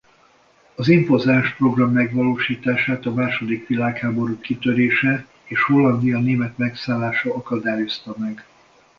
[0.75, 8.45] Az impozáns program megvalósítását a második világháború kitörése és Hollandia német megszállása akadályozta meg.